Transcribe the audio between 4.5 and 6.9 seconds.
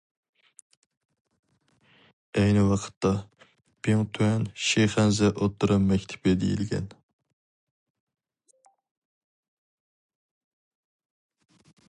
شىخەنزە ئوتتۇرا مەكتىپى دېيىلگەن.